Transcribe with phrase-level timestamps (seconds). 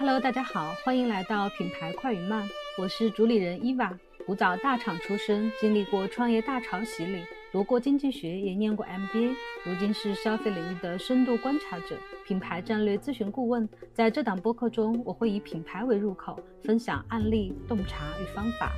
[0.00, 2.48] Hello，大家好，欢迎来到品牌快与慢，
[2.78, 3.94] 我是主理人伊娃。
[4.24, 13.68] 古早大厂出身，经历过创业大潮洗礼，读过经济学，也念过 MBA，如今是消费领域的深度观察者、品牌战略咨询顾问。
[13.92, 18.72] 在这档播客中，我会以品牌为入口，分享案例、洞察与方法。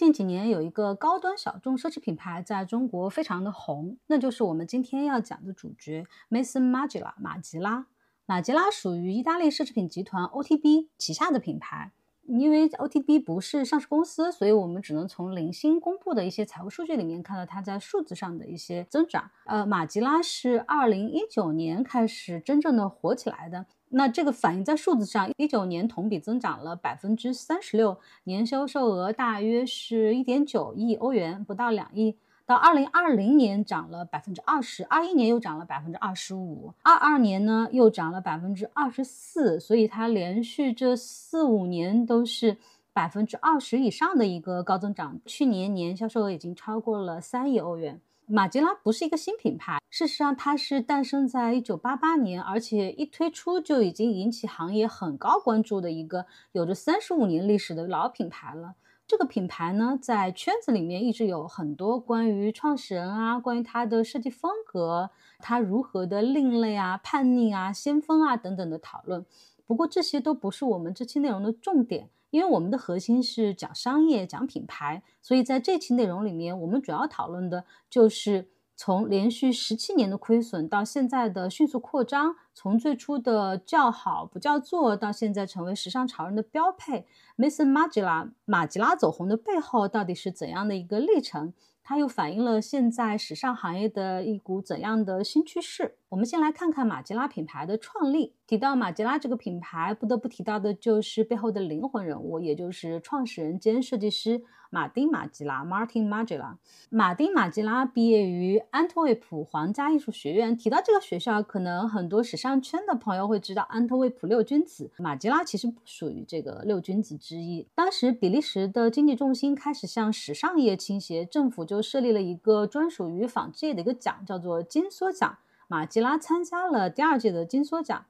[0.00, 7.86] 近几年，有一个高端小众奢侈品牌在中国非常的红，那就是我们今天要讲的主角 Mason m a g i l a 马吉拉。
[8.24, 11.92] 马吉拉属于意大利奢侈品集团 OTB 旗下的品牌。
[12.22, 19.30] 因为 OTB 不是上市公司，所以我们只能从零星公布的一些财务数据里面看到它在数字上的一些增长。
[19.44, 23.66] 呃，马吉拉是二零一九年开始真正的火起来的。
[23.92, 32.16] 那这个反映在数字上，一九年同比增长了百分之三十六，年销售额大约是一点九亿欧元，不到两亿。
[32.46, 42.56] 到二零二零年涨了百分之二十，二一年又涨了百分之二十五，二二年呢又涨了百分之二十四，所以它连续这四五年都是
[42.92, 45.20] 百分之二十以上的一个高增长。
[45.24, 48.00] 去年年销售额已经超过了三亿欧元。
[48.32, 58.76] 马吉拉不是一个新品牌，事实上它是诞生在一九八八年，而且一推出就已经引起行业很高关注的一个有着三十五年历史的老品牌了。
[59.08, 69.26] 这个品牌呢，在圈子里面一直有很多关于创始人啊，关于它的设计风格，它如何的另类啊、叛逆啊、先锋啊等等的讨论。
[69.66, 78.48] 不过这些都不是我们这期内容的重点，因为我们的核心是讲商业、讲品牌，所以在这期内容里面，我们主要讨论的就是。
[78.82, 87.06] 从连续十七年的亏损到现在的迅速扩张，从最初的叫好不叫座，到现在成为时尚潮人的标配
[87.36, 91.52] ，Maison Margiela 马吉拉走红的背后到底是怎样的一个历程？
[91.82, 95.98] 它又反映了现在时尚行业的一股怎样的新趋势？
[96.10, 98.34] 我们先来看看马吉拉品牌的创立。
[98.44, 104.42] 提到马吉拉这个品牌，不得不提到的就是背后的灵魂人物，也就是创始人兼设计师。
[104.70, 106.56] 马丁·马吉拉 （Martin Margiela），
[106.90, 110.56] 马丁·马吉拉毕业于安特卫普皇家艺术学院。
[110.56, 114.90] 提到这个学校，可能很多时尚圈的朋友会知道安特卫普六君子。
[114.98, 117.68] 马吉拉其实不属于这个六君子之一。
[117.72, 125.38] 当时比利时的经济重心开始向时尚业倾斜，政府就设立了一个专属于纺织业的一个奖，叫做金梭奖。
[125.70, 128.06] 马吉拉参加了第二届的金梭奖。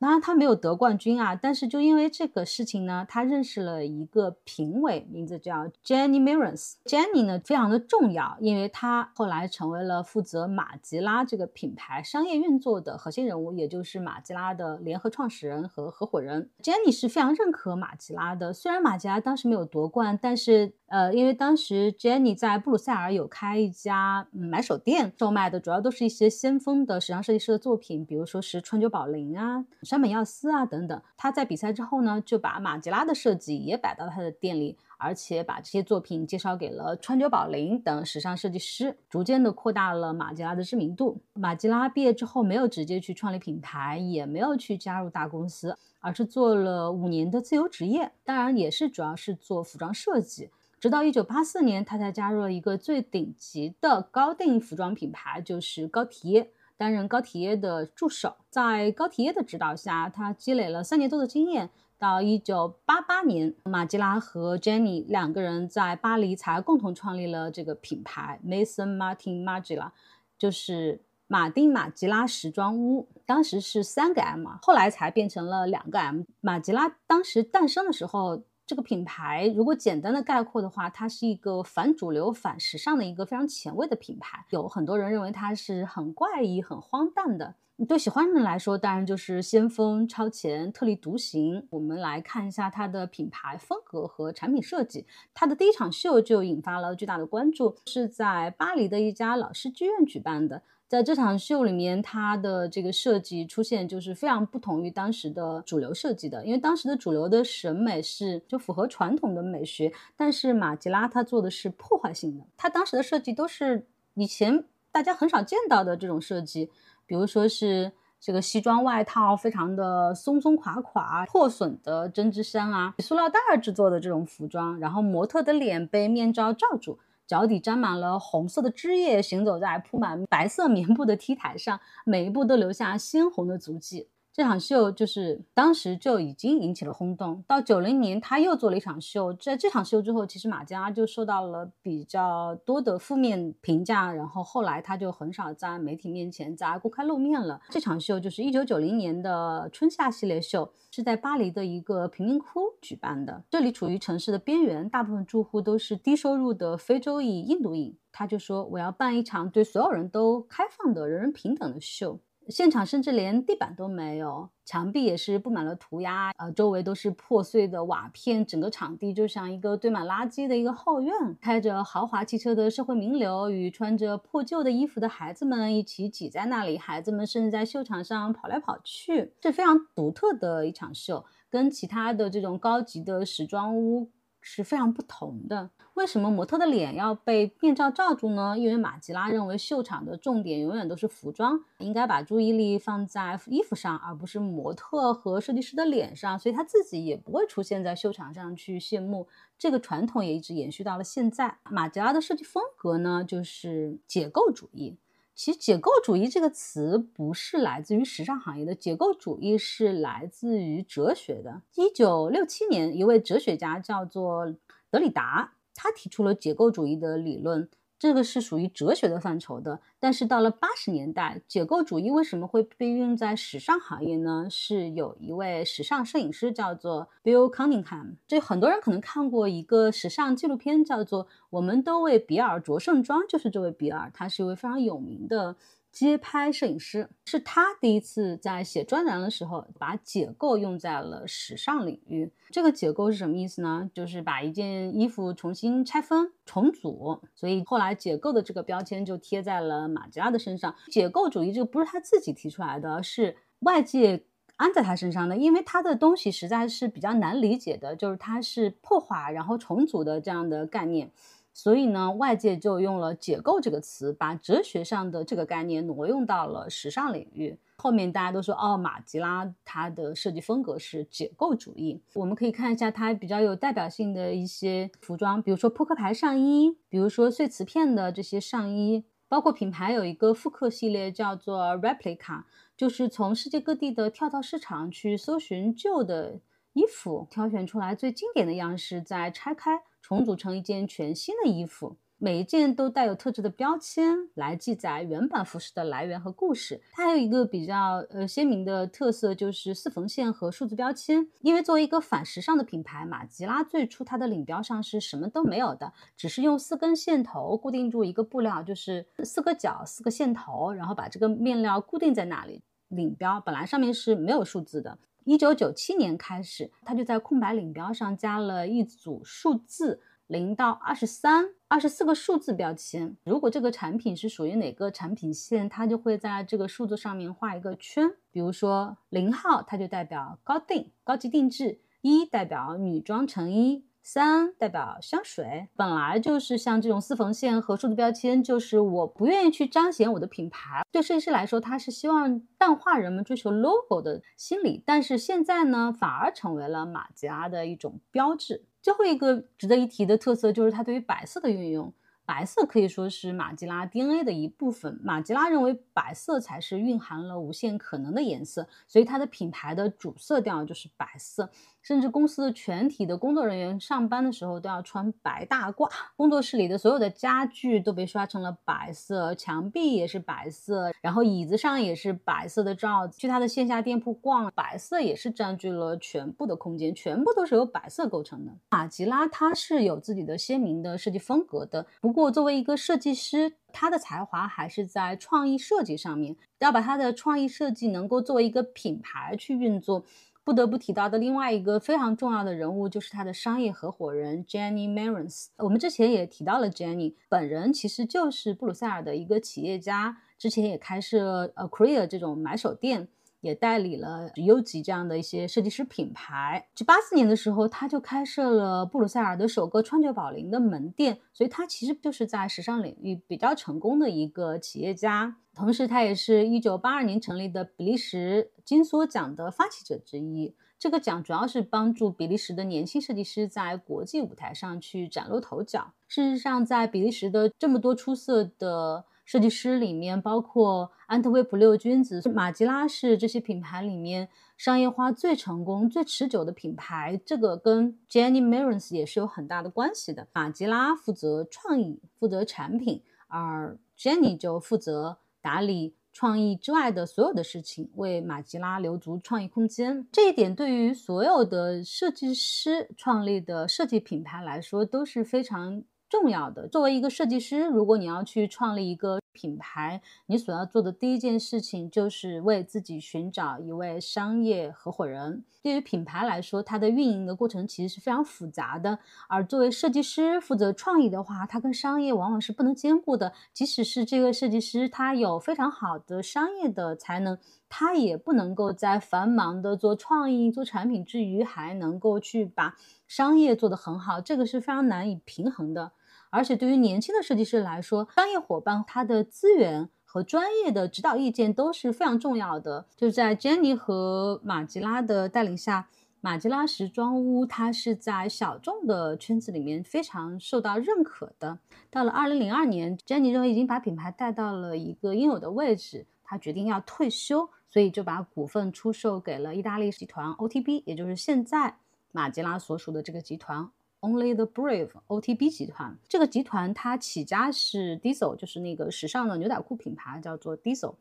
[0.00, 6.76] 当然，他没有得冠军啊，但是就因为这个事情呢，他认识了一个评委，名字叫 Jenny Mirons。
[6.86, 16.48] Jenny 呢非常的重要，因为他后来成为了负责马吉拉这个品牌商业运作的核心人物，也就是马吉拉的联合创始人和合伙人。
[16.62, 20.72] Jenny 是非常认可马吉拉的，虽然马吉拉当时没有夺冠，但是。
[20.90, 31.02] 呃，因为当时 Jenny 在布鲁塞尔有开一家买手店，售卖的主要都是一些先锋的时尚设计师的作品，比如说是川久保玲啊、山本耀司啊等等。
[31.16, 41.20] 他在比赛之后呢，就把马吉拉的设计也摆到他的店里，而且把这些作品介绍给了川久保玲等时尚设计师，逐渐的扩大了马吉拉的知名度。
[41.32, 50.50] 马吉拉毕业之后没有直接去创立品牌，也没有去加入大公司，而是做了五年的自由职业，当然也是主要是做服装设计。
[50.78, 56.48] 直到一九八四年，他才加入了一个最顶级的高定服装品牌，就是高缇，
[56.80, 58.36] 担任高缇耶的助手。
[58.48, 61.68] 在高缇耶的指导下，他积累了三年多的经验。
[61.98, 69.90] 到一九八八年，马吉拉和 Jenny 两个人在巴黎才共同创立了这个品牌，Mason Martin Margiela，
[70.38, 73.10] 就是马丁马吉拉时装屋。
[73.26, 76.22] 当时是三个 M，后来才变成了两个 M。
[76.40, 78.42] 马吉拉当时诞生的时候。
[78.70, 84.44] 这个品牌如果简单的概括的话，它是一个反主流、反时尚的一个非常前卫的品牌。
[84.50, 87.56] 有很多人认为它是很怪异、很荒诞的。
[87.86, 91.66] 对喜欢的人来说，当然就是先锋、超前、特立独行。
[91.70, 95.06] 我们来看一下它的品牌风格和产品设计。
[95.32, 100.62] 它的第一场秀就引发了巨大的关注，是在巴黎的一家老式剧院举办的。
[100.86, 116.68] 在这场秀里面，它的这个设计出现就是非常不同于当时的主流设计的，因为当时的主流的审美是就符合传统的美学，但是马吉拉它做的是破坏性的，它当时的设计都是以前大家很少见到的这种设计，
[117.10, 117.90] 比如说是
[118.20, 127.00] 这个西装外套非常的松松垮垮、破损的针织衫啊，塑料袋制作的这种服装，然后模特的脸被面罩罩住。
[127.26, 134.06] 脚底沾满了红色的汁液，行走在铺满白色棉布的 T 台上，每一步都留下鲜红的足迹。
[134.32, 137.44] 这场秀就是当时就已经引起了轰动。
[137.48, 147.60] 到九零年，他又做了一场秀，在这场秀之后，其实马吉拉就受到了比较多的负面评价，然后后来他就很少在媒体面前再公开露面了。
[147.70, 157.98] 这场秀就是一九九零年的春夏系列秀，是在巴黎的一个贫民窟举办的，这里处于城市的边缘，大部分住户都是低收入的非洲裔、印度裔。
[158.12, 171.14] 他就说：“我要办一场对所有人都开放的、人人平等的秀。”现场甚至连地板都没有，墙壁也是布满了涂鸦，呃，周围都是破碎的瓦片，整个场地就像一个堆满垃圾的一个后院。
[171.40, 184.10] 开着豪华汽车的社会名流与穿着破旧的衣服的孩子们一起挤在那里，孩子们甚至在秀场上跑来跑去，是非常独特的一场秀，跟其他的这种高级的时装屋。
[184.42, 185.68] 是非常不同的。
[186.00, 188.56] 为什么模特的脸要被面罩罩住呢？
[188.56, 196.38] 因为马吉拉认为秀场的重点永远都是服装，应该把注意力放在衣服上，而不是模特和设计师的脸上。
[196.38, 199.28] 所以他自己也不会出现在秀场上去谢幕。
[199.58, 201.58] 这个传统也一直延续到了现在。
[201.68, 204.96] 马吉拉的设计风格呢，就是解构主义。
[205.34, 211.60] 其实解构主义这个词不是来自于时尚行业的，解构主义是来自于哲学的。
[211.74, 214.54] 一九六七年，一位哲学家叫做
[214.90, 215.52] 德里达，
[215.82, 217.66] 他提出了解构主义的理论。
[217.98, 224.46] 这个是属于哲学的范畴的，但是到了八十年代，解构主义为什么会被运用在时尚行业呢？
[224.50, 235.56] 是有一位时尚摄影师叫做 Bill Cunningham，这很多人可能看过一个时尚纪录片，叫做《我们都为比尔着盛装》，就是这位比尔，他是一位非常有名的。
[235.92, 242.32] 街拍摄影师是他第一次在写专栏的时候把解构用在了时尚领域。
[242.50, 243.90] 这个解构是什么意思呢？
[243.92, 247.20] 就是把一件衣服重新拆分重组。
[247.34, 250.74] 所以后来解构的这个标签就贴在了马吉拉的身上。
[250.90, 254.24] 解构主义这个不是他自己提出来的，是外界
[254.56, 261.10] 安在他身上的，因为他的东西实在是比较难理解的，就是它是破坏然后重组的这样的概念。
[261.52, 267.58] 所以呢，外界就用了“解构”这个词，把哲学上的这个概念挪用到了时尚领域。
[267.76, 272.02] 后面大家都说，哦，马吉拉他的设计风格是解构主义。
[272.14, 282.44] 我们可以看一下他比较有代表性的一些服装，比如说扑克牌上衣，比如说碎瓷片的这些上衣，包括品牌有一个复刻系列叫做 Replica，
[282.76, 286.40] 就是从世界各地的跳蚤市场去搜寻旧的
[286.74, 289.82] 衣服，挑选出来最经典的样式，再拆开。
[290.10, 296.82] 重组成一件全新的衣服，每一件都带有特制的标签来记载原版服饰的来源和故事。
[296.90, 301.28] 它还有一个比较呃鲜明的特色，就是四缝线和数字标签。
[301.42, 312.64] 因为作为一个反时尚的品牌，马吉拉最初它的领标上是什么都没有的，只是用四根线头固定住一个布料，就是四个角四个线头，然后把这个面料固定在那里。
[312.88, 314.98] 领标本来上面是没有数字的。
[315.24, 323.16] 一九九七年开始，他就在空白领标上加了一组数字，零到二十三，二十四个数字标签。
[323.24, 328.10] 如果这个产品是属于哪个产品线，它就会在这个数字上面画一个圈。
[328.30, 333.84] 比如说零号，它就代表高定、高级定制；一代表女装成衣。
[334.02, 340.82] 三代表香水，本来就是像这种四缝线和数字标签，就是我不愿意去彰显我的品牌。
[340.90, 348.64] 对设计师来说，他是希望淡化人们追求 logo 的心理，但是现在呢，反而成为了马吉拉的一种标志。
[348.82, 351.92] 最后一个值得一提的特色就是它对于白色的运用。
[352.24, 355.00] 白色可以说是马吉拉 DNA 的一部分。
[355.02, 361.50] 马吉拉认为白色才是蕴含了无限可能的颜色，所以它的品牌的主色调就是白色。
[361.82, 373.18] 甚至公司的全体的工作人员上班的时候都要穿白大褂，工作室里的所有的家具都被刷成了白色，墙壁也是白色，然后椅子上也是白色的罩子。
[373.18, 378.52] 去他的线下店铺逛，白色也是占据了全部的空间，全部都是由白色构成的。
[378.70, 390.04] 马吉拉他是有自己的鲜明的设计风格的，不过作为一个设计师，他的才华还是在创意设计上面，要把他的创意设计能够作为一个品牌去运作。
[390.42, 395.48] 不得不提到的另外一个非常重要的人物，就是他的商业合伙人 Jenny Marins。
[395.58, 403.08] 我们之前也提到了 Jenny 本人，其实就是布鲁塞尔的一个企业家，之前也开设 a c r e a 这种买手店。
[403.40, 406.68] 也代理了优吉这样的一些设计师品牌。
[406.74, 415.36] 就八四年的时候，他就开设了布鲁塞尔的首个川久保玲的门店，所以他其实就是在时尚领域比较成功的一个企业家。
[415.54, 420.54] 同时，他也是一九八二年成立的比利时金梭奖的发起者之一。
[420.78, 425.92] 这个奖主要是帮助比利时的年轻设计师在国际舞台上去崭露头角。
[426.08, 429.04] 事实上，在比利时的这么多出色的。
[429.30, 437.20] 设计师里面，包括安特卫普六君子、马吉拉是这些品牌里面商业化最成功、最持久的品牌。
[437.24, 440.26] 这个跟 Jenny Marins 也是有很大的关系的。
[440.32, 450.08] 马吉拉负责创意，负责产品，而 Jenny 就负责打理创意之外的所有的事情，为马吉拉留足创意空间。
[450.10, 455.84] 这一点对于所有的设计师创立的设计品牌来说都是非常。
[456.10, 465.44] 重要的，作为一个设计师，如果你要去创立一个品牌，你所要做的第一件事情就是为自己寻找一位商业合伙人。
[465.62, 468.98] 对于品牌来说，它的运营的过程其实是非常复杂的。
[469.28, 473.32] 而作为设计师负责创意的话，它跟商业往往是不能兼顾的。
[473.52, 477.38] 即使是这个设计师，他有非常好的商业的才能，
[477.68, 482.76] 他也不能够在繁忙的做创意、做产品之余，还能够去把
[483.06, 484.20] 商业做得很好。
[484.20, 485.92] 这个是非常难以平衡的。
[486.30, 492.86] 而且对于年轻的设计师来说，商业伙伴他的资源和专业的指导意见都是非常重要的。
[492.96, 495.88] 就在 Jenny 和马吉拉的带领下，
[496.20, 501.58] 马吉拉时装屋它是在小众的圈子里面非常受到认可的。
[501.90, 511.76] 到了2002年，Jenny 认为已经把品牌带到了一个应有的位置，他决定要退休，所以就把股份出售给了意大利集团 OTB，也就是现在
[512.12, 513.70] 马吉拉所属的这个集团。
[514.00, 520.94] Only the Brave OTB 集团这个集团，它起家是 Diesel，就是那个时尚的牛仔裤品牌，叫做 Diesel。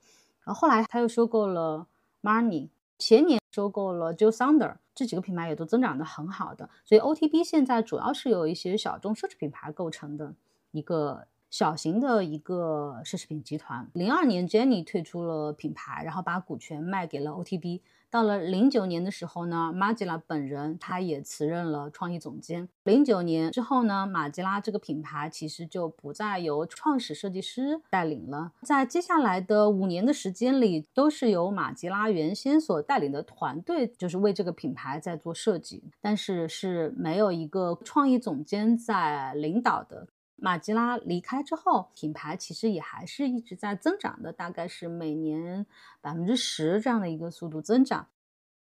[0.43, 1.87] 然后后来他又收购了
[2.21, 6.69] Marni，前年收购了 Joe Sander，这几个品牌也都增长的很好的。
[6.83, 10.35] 所以 OTB 现在主要是由一些小众奢侈品牌构成的
[10.71, 13.89] 一个小型的一个奢侈品集团。
[13.93, 17.79] 零二年，Jenny 退出了品牌，然后把股权卖给了 OTB。
[18.11, 22.67] 到了零九年的时候呢，马吉拉本人他也辞任了创意总监。
[22.83, 40.07] 零九年之后呢，马吉拉这个品牌其实就不再由创始设计师带领了，在接下来的五年的时间里，都是由马吉拉原先所带领的团队，就是为这个品牌在做设计，但是是没有一个创意总监在领导的。
[40.41, 45.65] 马吉拉离开之后，品牌其实也还是一直在增长的，大概是每年
[46.01, 48.07] 百分之十这样的一个速度增长。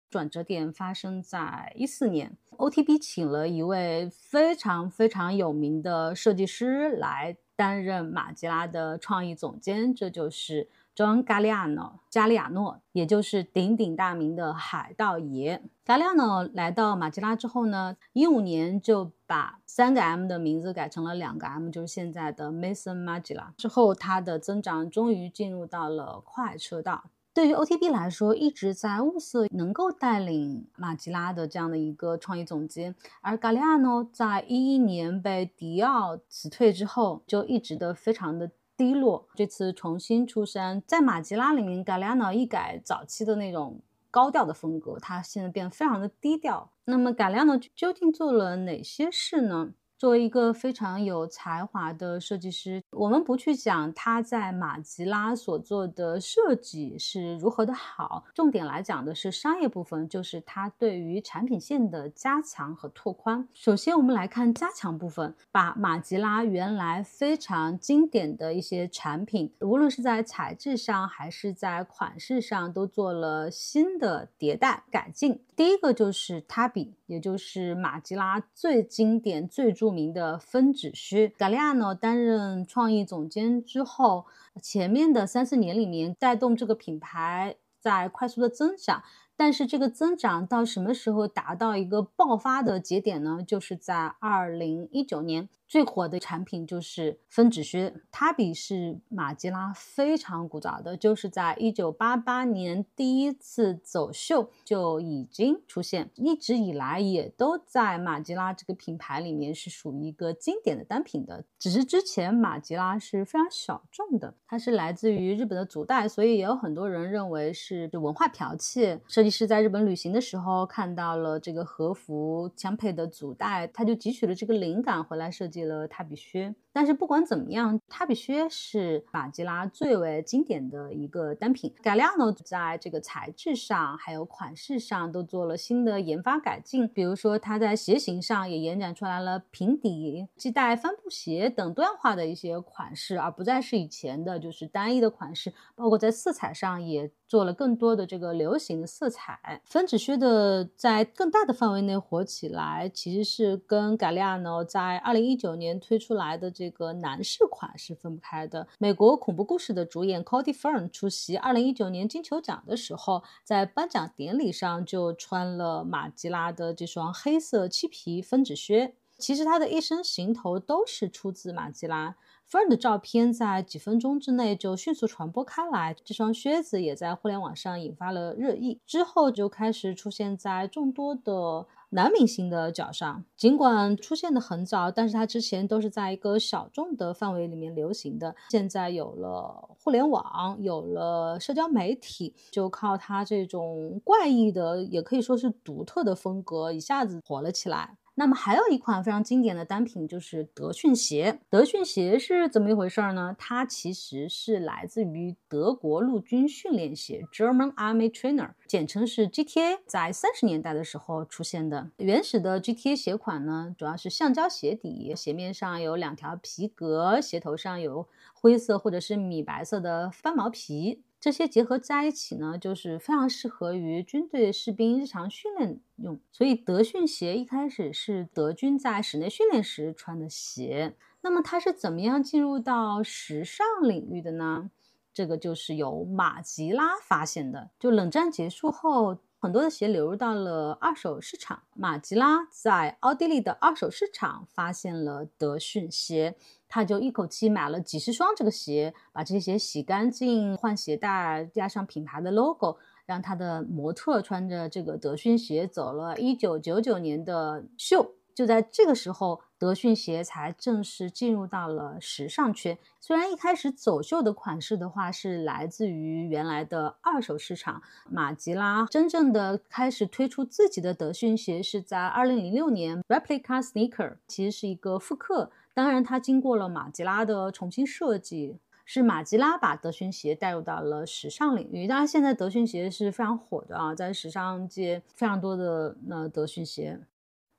[0.09, 10.69] 转折点发生在一四年，OTB 请了一位非常非常有名的设计师来担任马吉拉的创意总监，这就是。
[10.97, 15.61] John Galliano 加利亚诺，也就是鼎鼎大名的海盗爷。
[15.85, 23.49] 加利亚诺来到马吉拉之后呢，一五年就把三个 M 的名字改成了两个 M，就是现在的 Mason Magila。
[23.55, 27.03] 之后，它的增长终于进入到了快车道。
[27.31, 32.95] 对于 OTB 来说，一直在物色能够带领马吉拉的这样的一个创意总监。
[33.21, 38.49] 而 Galliano 在一一年被迪奥辞退之后，就一直的非常的。
[38.77, 43.81] 低落，这次重新出山，在马吉拉里面，Galliano 一改早期的那种
[44.11, 46.71] 高调的风格，他现在变得非常的低调。
[46.85, 49.73] 那么，Galliano 究竟做了哪些事呢？
[49.97, 63.47] 作为一个非常有才华的设计师，我们不去讲他在马吉拉所做的设计是如何的好，重点来讲的是商业部分，就是他对于产品线的加强和拓宽。
[63.55, 75.41] 首先，我们来看加强部分，把马吉拉原来非常经典的一些产品，无论是在材质上还是在款式上，都做了新的迭代改进。
[75.57, 81.29] 第一个就是 Tabi，也就是马吉拉最经典、最著名的分趾靴。
[81.29, 84.27] g a l l i a n o 担任创意总监之后，
[84.61, 89.01] 前面的三四年里面带动这个品牌在快速的增长。
[89.35, 93.39] 但是这个增长到什么时候达到一个爆发的节点呢？
[93.45, 97.93] 就是在二零一九年，最火的产品就是分趾靴。
[98.11, 111.43] 它比是马吉拉非常古早的，就是在一九八八年第一次走秀就已经出现，一直以来也都在马吉拉这个品牌里面是属于一个经典的单品的。
[111.59, 119.01] 只是之前马吉拉是非常小众的，它是来自于日本的足袋，所以也有很多人认为是文化剽窃。
[119.07, 126.53] 设计师在日本旅行的时候看到了这个和服相配的足带，他就汲取了这个灵感回来设计了踏比靴。
[126.77, 131.73] 但是不管怎么样，踏比靴是马吉拉最为经典的一个单品。
[131.81, 136.87] 改良呢，在这个材质上还有款式上都做了新的研发改进。
[136.87, 145.51] 比如说，它在鞋型上也延展出来了平底、系带帆布鞋等多样化的一些款式，而不再是以前的就是单一的款式。
[145.75, 149.17] 包括在色彩上也做了更多的这个流行的色彩。
[149.17, 149.59] 彩。
[149.65, 158.67] 芬止靴的在更大的范围内火起来，其实是跟 Galliano 在二零一九年推出来的这这个男士款是分不开的。
[158.77, 168.95] 美国恐怖故事的主演 Cody Fern 出席二零一九年金球奖的时候，在颁奖典礼上就穿了马吉拉的这双黑色漆皮分趾靴。
[169.17, 172.17] 其实他的一身行头都是出自马吉拉。
[172.49, 178.79] Fern 的照片在几分钟之内就迅速传播开来，这双靴子也在互联网上引发了热议。
[178.85, 183.25] 之后就开始出现在众多的男明星的脚上。
[183.35, 188.33] 尽管出现的很早，但是它之前都是在一个小众的范围里面流行的。
[188.49, 197.97] 现在有了互联网，有了社交媒体，就靠它这种怪异的，也可以说是独特的风格，一下子火了起来。
[198.19, 201.39] 那么还有一款非常经典的单品就是德训鞋。
[201.51, 203.35] 德训鞋是怎么一回事呢？
[203.37, 211.91] 它其实是来自于德国陆军训练鞋 （German Army Trainer），简称是 GTA，在三十年代的时候出现的。
[211.97, 221.03] 原始的 GTA 鞋款呢，主要是橡胶鞋底，鞋面上有两条皮革，鞋头上有灰色或者是米白色的翻毛皮。
[221.27, 226.17] 这些结合在一起呢，就是非常适合于军队士兵日常训练用。
[226.31, 230.95] 所以德训鞋一开始是德军在室内训练时穿的鞋。
[231.19, 234.71] 那么它是怎么样进入到时尚领域的呢？
[235.13, 237.71] 这个就是由马吉拉发现的。
[237.77, 239.17] 就冷战结束后。
[239.39, 241.61] 很多的鞋流入到了二手市场。
[241.75, 246.35] 马吉拉在奥地利的二手市场发现了德训鞋，
[246.69, 258.13] 他就一口气买了几十双这个鞋，把这些鞋洗干净，换鞋带，加上品牌的 logo，让他的模特穿着这个德训鞋走了一九九九年的秀。
[258.35, 262.77] 就在这个时候，德训鞋才正式进入到了时尚圈。
[262.99, 275.49] 虽然一开始走秀的款式的话是来自于原来的二手市场，马吉拉真正的开始推出自己的德训鞋是在二零零六年，Replica Sneaker 其实是一个复刻。
[275.77, 281.85] 当然，它经过了马吉拉的重新设计，是马吉拉把德训鞋带入到了时尚领域。
[281.87, 286.99] 当然，现在德训鞋是非常火的啊，在时尚界非常多的那德训鞋。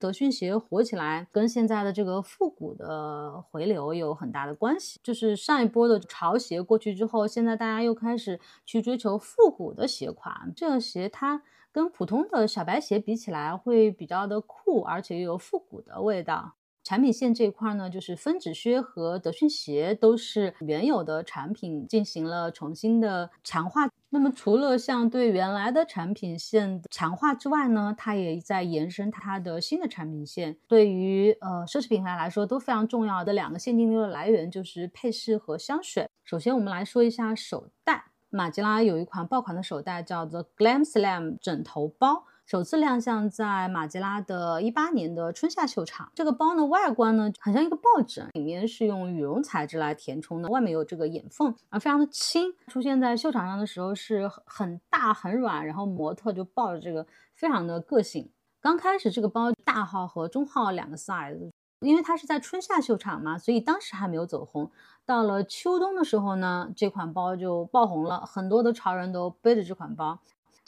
[0.00, 4.98] 德训鞋火起来，跟现在的这个复古的回流有很大的关系。
[5.00, 10.52] 就是上一波的潮鞋过去之后，现在大家又开始去追求复古的鞋款。
[10.56, 11.40] 这个鞋它
[11.70, 16.54] 跟普通的小白鞋比起来，会比较的酷，而且又有复古的味道。
[16.88, 23.90] 产品线这一块呢，就是分趾靴和德训鞋都是原有的产品进行了重新的强化。
[24.08, 30.56] 那么除了像对原来的产品线强化之外呢，它也在延伸它的新的产品线。
[30.66, 36.08] 对于呃奢侈品牌来说都非常重要的两个现金流的来源就是配饰和香水。
[36.24, 42.24] 首先我们来说一下手袋，马吉拉有一款爆款的手袋叫做 Glam Slam 枕头包。
[42.48, 46.10] 首次亮相在马吉拉的一八年的春夏秀场。
[46.14, 52.50] 这个包呢，外观呢很像一个抱枕，里面是用羽绒材质来填充的，外面有这个眼缝，啊，非常的轻。
[52.68, 58.30] 出现在秀场上的时候是很大很软，然后模特就抱着这个，非常的个性。
[58.62, 64.70] 刚开始这个包大号和中号两个 size，因为它是在春夏秀场嘛，所以当时还没有走红。
[65.04, 70.18] 到了秋冬的时候呢，这款包就爆红了，很多的潮人都背着这款包。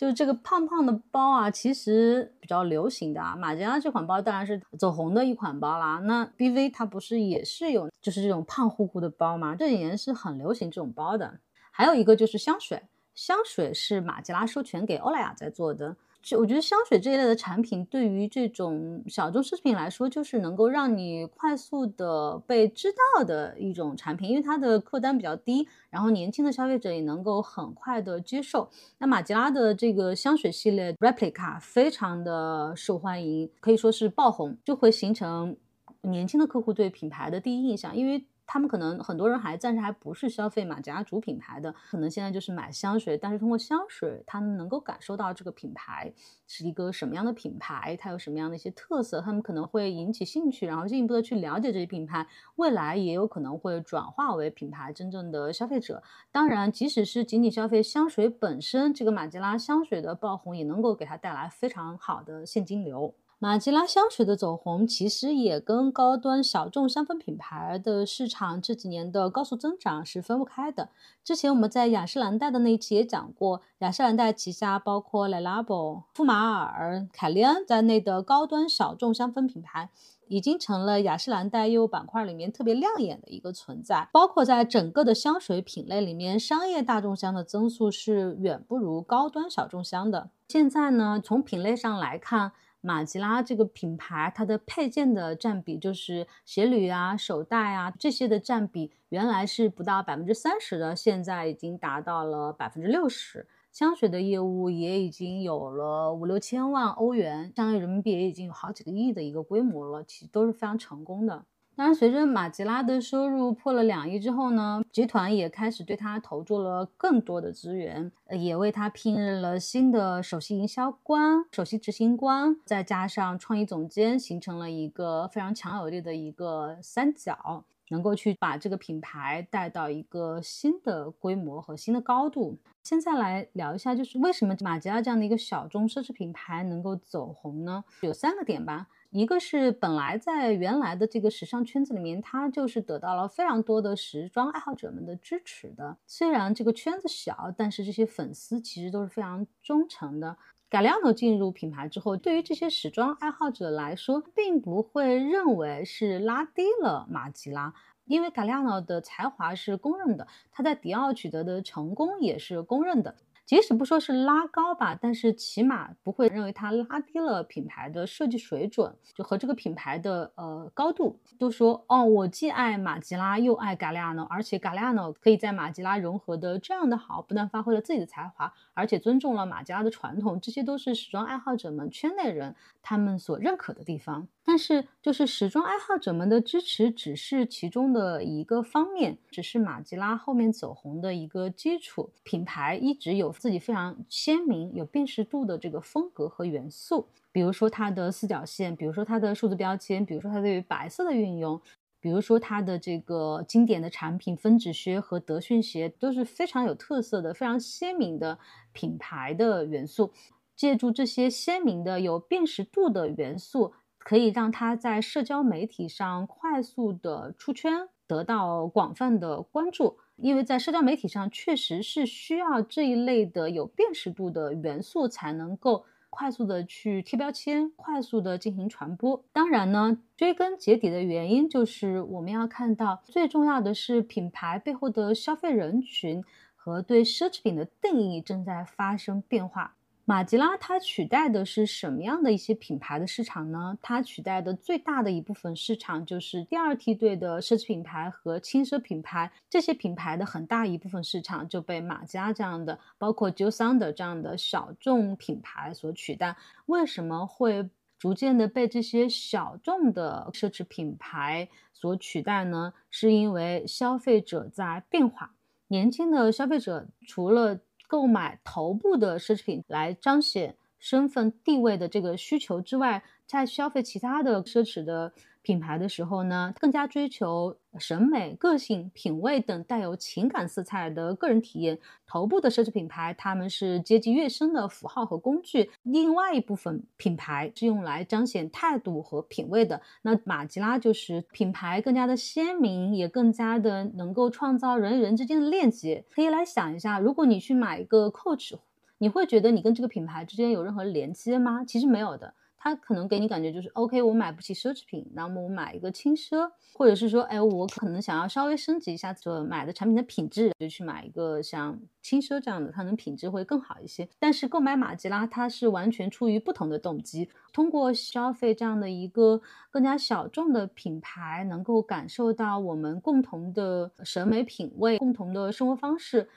[0.01, 3.37] 就这个胖胖的包啊，其实比较流行的啊。
[3.37, 5.99] 马吉拉这款包当然是走红的一款包啦。
[6.05, 9.55] 那 BV 它不是也是有，就是这种胖乎乎的包吗？
[9.55, 11.39] 这几年是很流行这种包的。
[11.71, 12.83] 还有一个就是香水，
[13.15, 15.95] 香水是马吉拉授权给欧莱雅在做的。
[16.23, 28.69] 就我觉得香水这一类的产品，对于这种小众奢侈品来说，就是能够让你快速的被知道的一种产品，因为它的客单比较低，然后年轻的消费者也能够很快的接受。
[28.99, 35.57] 那马吉拉的这个香水系列 Replica 非常的受欢迎，可以说是爆红，就会形成
[36.03, 38.25] 年轻的客户对品牌的第一印象，因为。
[38.53, 46.13] 他们可能很多人还暂时还不是消费马甲主品牌的，可能现在就是买香水，但是通过香水，他们能够感受到这个品牌
[46.49, 56.03] 是一个什么样的品牌，它有什么样的一些特色，他们可能会引起兴趣，然后进一步的去了解这些品牌，未来也有可能会转化为品牌真正的消费者。
[56.33, 63.15] 当然，即使是仅仅消费香水本身，这个马吉拉香水的爆红也能够给它带来非常好的现金流。
[63.43, 70.91] 马吉拉香水的走红，其实也跟高端小众香氛品牌的市场这几年的高速增长是分不开的。
[71.25, 79.89] 之前我们在雅诗兰黛的那一期也讲过，雅诗兰黛旗下包括 Le Labo、馥马尔、凯利安在内的高端小众香氛品牌，
[80.29, 84.11] 已经成了雅诗兰黛业务板块里面特别亮眼的一个存在。
[84.13, 90.29] 包括在整个的香水品类里面，商业大众香的增速是远不如高端小众香的。
[90.49, 103.47] 现在呢，从品类上来看，马吉拉这个品牌，它的配件的占比，就是鞋履啊、手袋啊这些的占比，原来是不到百分之三十的，现在已经达到了百分之六十。
[103.71, 111.45] 香水的业务也已经有了五六千万欧元，相当于人民币也已经有好几个亿的一个规模了，其实都是非常成功的。
[111.81, 132.59] 当然，随着马吉拉的收入破了两亿之后呢，集团也开始对它投注了更多的资源，也为它聘任了新的首席营销官、首席执行官，再加上创意总监，形成了一个非常强有力的一个三角，能够去把这个品牌带到一个新的规模和新的高度。
[132.83, 137.83] 现在来聊一下，就是为什么马吉拉这样的一个小众奢侈品牌能够走红呢？
[138.03, 138.89] 有三个点吧。
[139.11, 145.97] 一个是本来在原来的这个时尚圈子里面，它就是得到了非常多的时装爱好者们的支持的。
[146.07, 150.37] 虽然这个圈子小，但是这些粉丝其实都是非常忠诚的。
[150.71, 163.17] Galliano 进入品牌之后，对于这些时装爱好者来说，并不会认为是拉低了马吉拉，因为 Galliano 的才华是公认的，他在迪奥取得的成功也是公认的。
[163.51, 171.19] 即使不说是拉高吧，但是起码不会认为它拉低了品牌的设计水准，就和这个品牌的呃高度。
[171.37, 184.29] 都说哦，我既爱马吉拉又爱嘎利亚诺，而且嘎利亚诺可以在马吉拉融合的这样的好，不但发挥了自己的才华，而且尊重了马吉拉的传统，这些都是时装爱好者们圈内人他们所认可的地方。
[184.45, 192.11] 但是，就是时装爱好者们的支持只是其中的一个方面，只是马吉拉后面走红的一个基础。
[192.23, 201.59] 品牌一直有自己非常鲜明、有辨识度的这个风格和元素，比如说它的四角线，比如说它的数字标签，比如说它对于白色的运用，
[201.99, 208.39] 比如说它的这个经典的产品分趾靴和德训鞋，都是非常有特色的、非常鲜明的
[208.73, 210.13] 品牌的元素。
[210.55, 213.73] 借助这些鲜明的、有辨识度的元素。
[214.03, 219.99] 可以让他在社交媒体上快速的出圈，得到广泛的关注。
[220.21, 229.25] 因为在社交媒体上，确实是需要这一类的有辨识度的元素，才能够快速的去贴标签，快速的进行传播。
[229.33, 236.23] 当然呢，追根结底的原因就是我们要看到，最重要的是品牌背后的消费人群
[236.55, 239.77] 和对奢侈品的定义正在发生变化。
[240.07, 243.79] 马吉拉它取代的是什么样的一些品牌的市场呢？
[243.81, 256.37] 它取代的最大的一部分市场就是第二梯队的奢侈品牌和轻奢品牌，这些品牌的很大一部分市场就被马吉拉这样的，包括 j o s a n d e r 这样的小众品牌所取代。
[256.67, 262.73] 为什么会逐渐的被这些小众的奢侈品牌所取代呢？
[262.91, 265.35] 是因为消费者在变化，
[265.69, 281.79] 年轻的消费者除了购买头部的奢侈品来彰显身份地位的这个需求之外，再消费其他的奢侈的品牌的时候呢，更加追求审美、个性、品味等带有情感色彩的个人体验。
[282.07, 289.81] 头部的奢侈品牌，他们是阶级跃升的符号和工具；另外一部分品牌是用来彰显态度和品味的。
[290.03, 296.05] 那马吉拉就是品牌更加的鲜明，也更加的能够创造人与人之间的链接。
[296.11, 298.59] 可以来想一下，如果你去买一个 Coach，
[298.99, 301.65] 你会觉得你跟这个品牌之间有任何连接吗？
[301.65, 302.35] 其实没有的。
[302.63, 314.07] 它可能给你感觉就是，OK，我买不起奢侈品，那么我买一个轻奢，或者是说，哎，我可能想要稍微升级一下所买的产品的品质，就去买一个像轻奢这样的，它能品质会更好一些。
[314.19, 326.29] 但是购买马吉拉，它是完全出于不同的动机，通过消费这样的一个更加小众的品牌，能够感受到我们共同的审美品味、共同的生活方式。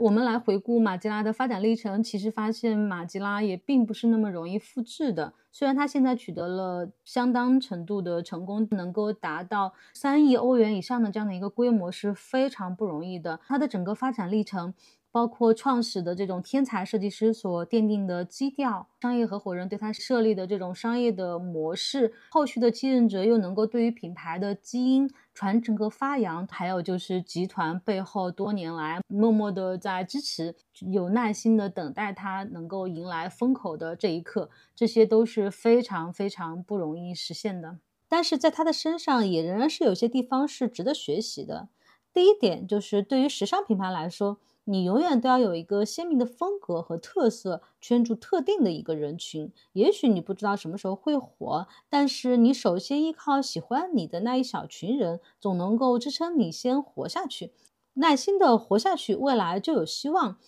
[0.00, 5.34] 我们来回顾马吉拉的发展历程，其实发现马吉拉也并不是那么容易复制的。
[5.52, 13.40] 虽然它现在取得了相当程度的成功，能够达到三亿欧元以上的这样的一个规模是非常不容易的。
[13.46, 14.72] 它的整个发展历程。
[15.12, 30.54] 包括创始的这种天才设计师所奠定的基调，商业合伙人对他设立的这种商业的模式，后续的继任者又能够对于品牌的基因传承和发扬，还有就是集团背后多年来默默的在支持，
[30.92, 37.78] 有耐心的等待他能够迎来风口的这一刻，这些都是非常非常不容易实现的。
[38.08, 41.68] 但是在他的身上也仍然是有些地方是值得学习的。
[42.12, 44.38] 第一点就是对于时尚品牌来说。
[44.70, 49.52] 你永远都要有一个鲜明的风格和特色，圈住特定的一个人群。
[49.72, 57.50] 也许你不知道什么时候会火，但是你首先依靠喜欢你的那一小群人，总能够支撑你先活下去，
[57.94, 60.38] 耐心的活下去，未来就有希望。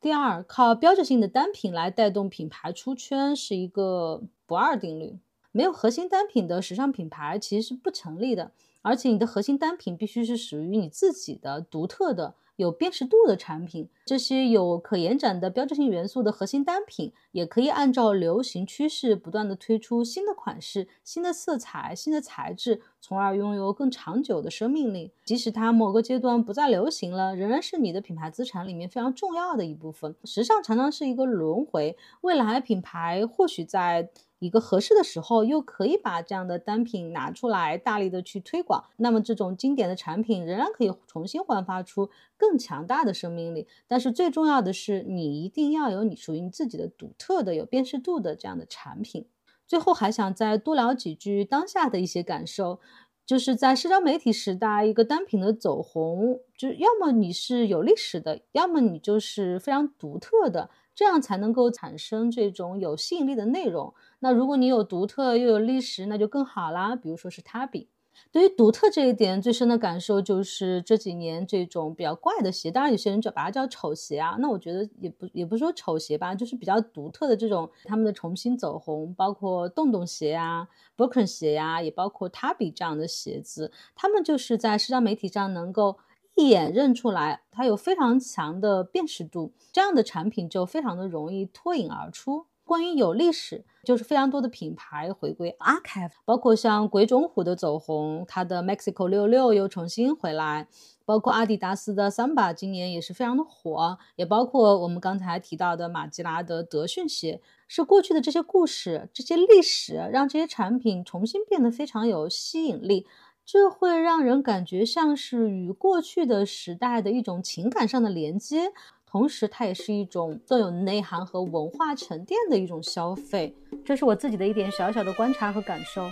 [0.00, 5.18] 第二，靠标志性的单品来带动品牌出圈是一个不二定律。
[5.50, 12.36] 没有核心单品的时尚品牌其实是不成立的，而且你的核心单品必须是属于你自己的、独特的。
[12.62, 25.12] 有辨识度的产品，这些有可延展的标志性元素的核心单品，也可以按照流行趋势不断的推出新的款式、新的色彩、新的材质，从而拥有更长久的生命力。
[25.24, 30.14] 即使它某个阶段不再流行了，仍然是你的品牌资产里面非常重要的一部分。
[30.24, 34.08] 时尚常常是一个轮回，未来品牌或许在。
[34.42, 43.68] 一个合适的时候，又可以把这样的单品拿出来，大力的去推广，那么这种经典的产品仍然可以重新焕发出更强大的生命力。
[43.86, 49.26] 但是最重要的是，你一定要有你属于你自己的独特的、有辨识度的这样的产品。
[49.64, 52.80] 最后还想再多聊几句当下的一些感受，
[53.24, 60.68] 就是在社交媒体时代，一个单品的走红，就要么你是有历史的，要么你就是非常独特的。
[60.94, 63.94] 这样才能够产生这种有吸引力的内容。
[64.20, 66.94] 那如果你有独特又有历史，那就更好啦。
[66.94, 67.86] 比如说是 Tabi，
[68.30, 74.36] 对于独特这一点最深的感受就是这几年这种比较怪的鞋，当然有些人就把它叫丑鞋啊。
[74.38, 85.98] 那我觉得也不也不是说丑鞋吧，就是比较独特的这种他们的重新走红，包括洞洞鞋啊、Birken 鞋呀，也包括 Tabi 这样的鞋子，他们就是在社交媒体上能够。
[86.42, 92.46] 一眼认出来，它有非常强的辨识度，这样的产品就非常的容易脱颖而出。
[92.64, 100.68] 关于有历史，就是非常多的品牌回归 archive，包括像鬼冢虎的走红，它的 Mexico 六六又重新回来，
[101.04, 113.06] 包括阿迪达斯的 Samba 今年也是非常的火，也包括我们刚才提到的马吉拉的德训鞋，是过去的这些故事、这些历史，让这些产品重新变得非常有吸引力。
[113.44, 118.72] 这会让人感觉像是与过去的时代的一种情感上的连接，
[119.04, 123.54] 同时它也是一种更有内涵和文化沉淀的一种消费。
[123.84, 126.08] 这是我自己的一点小小的观察和感受。